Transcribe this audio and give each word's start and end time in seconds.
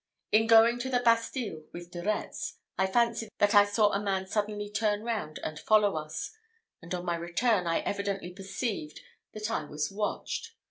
In 0.31 0.47
going 0.47 0.79
to 0.79 0.89
the 0.89 1.01
Bastille 1.01 1.65
with 1.73 1.91
De 1.91 2.01
Retz, 2.01 2.57
I 2.75 2.87
fancied 2.87 3.29
that 3.37 3.53
I 3.53 3.65
saw 3.65 3.91
a 3.91 4.01
man 4.01 4.25
suddenly 4.25 4.67
turn 4.67 5.03
round 5.03 5.37
and 5.43 5.59
follow 5.59 5.93
us; 5.95 6.31
and, 6.81 6.91
on 6.95 7.05
my 7.05 7.13
return, 7.15 7.67
I 7.67 7.81
evidently 7.81 8.31
perceived 8.33 9.01
that 9.33 9.51
I 9.51 9.65
was 9.65 9.91
watched. 9.91 10.53